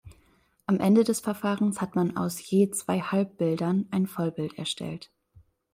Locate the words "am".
0.65-0.79